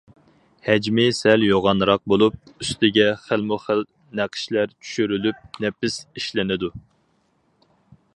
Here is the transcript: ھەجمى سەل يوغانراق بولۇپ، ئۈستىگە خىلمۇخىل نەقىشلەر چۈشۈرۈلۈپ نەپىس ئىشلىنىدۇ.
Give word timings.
ھەجمى 0.67 1.03
سەل 1.17 1.43
يوغانراق 1.47 2.01
بولۇپ، 2.13 2.39
ئۈستىگە 2.63 3.05
خىلمۇخىل 3.25 3.85
نەقىشلەر 4.21 4.73
چۈشۈرۈلۈپ 4.79 5.61
نەپىس 5.67 5.99
ئىشلىنىدۇ. 6.21 6.73